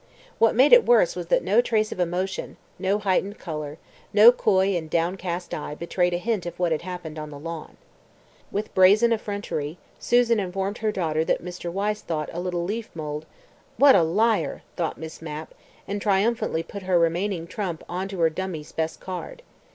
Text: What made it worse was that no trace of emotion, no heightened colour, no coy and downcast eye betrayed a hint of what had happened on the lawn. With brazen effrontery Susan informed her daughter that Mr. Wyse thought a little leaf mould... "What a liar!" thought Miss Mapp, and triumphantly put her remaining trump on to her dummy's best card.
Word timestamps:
What 0.39 0.55
made 0.55 0.73
it 0.73 0.83
worse 0.83 1.15
was 1.15 1.27
that 1.27 1.43
no 1.43 1.61
trace 1.61 1.91
of 1.91 1.99
emotion, 1.99 2.57
no 2.79 2.97
heightened 2.97 3.37
colour, 3.37 3.77
no 4.11 4.31
coy 4.31 4.75
and 4.75 4.89
downcast 4.89 5.53
eye 5.53 5.75
betrayed 5.75 6.15
a 6.15 6.17
hint 6.17 6.47
of 6.47 6.57
what 6.57 6.71
had 6.71 6.81
happened 6.81 7.19
on 7.19 7.29
the 7.29 7.37
lawn. 7.37 7.77
With 8.51 8.73
brazen 8.73 9.13
effrontery 9.13 9.77
Susan 9.99 10.39
informed 10.39 10.79
her 10.79 10.91
daughter 10.91 11.23
that 11.25 11.45
Mr. 11.45 11.71
Wyse 11.71 12.01
thought 12.01 12.31
a 12.33 12.39
little 12.39 12.63
leaf 12.63 12.89
mould... 12.95 13.27
"What 13.77 13.93
a 13.95 14.01
liar!" 14.01 14.63
thought 14.75 14.97
Miss 14.97 15.21
Mapp, 15.21 15.53
and 15.87 16.01
triumphantly 16.01 16.63
put 16.63 16.81
her 16.81 16.97
remaining 16.97 17.45
trump 17.45 17.83
on 17.87 18.07
to 18.07 18.21
her 18.21 18.31
dummy's 18.31 18.71
best 18.71 18.99
card. 18.99 19.43